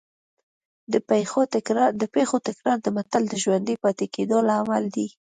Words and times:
د 0.93 0.95
پېښو 1.09 1.41
تکرار 2.47 2.77
د 2.83 2.87
متل 2.95 3.23
د 3.29 3.33
ژوندي 3.43 3.75
پاتې 3.83 4.05
کېدو 4.15 4.37
لامل 4.49 4.83
دی 4.95 5.07